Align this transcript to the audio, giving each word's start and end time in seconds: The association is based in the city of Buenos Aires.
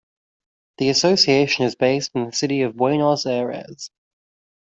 The 0.79 0.89
association 0.89 1.65
is 1.65 1.75
based 1.75 2.13
in 2.15 2.25
the 2.25 2.31
city 2.33 2.63
of 2.63 2.75
Buenos 2.75 3.27
Aires. 3.27 3.91